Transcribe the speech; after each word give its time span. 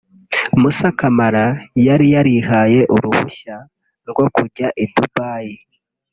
Moussa 0.61 0.89
Camara 0.99 1.45
yari 1.87 2.05
yarihaye 2.13 2.79
uruhushya 2.95 3.55
rwo 4.09 4.25
kujya 4.35 4.67
i 4.83 4.85
Dubai 4.93 5.51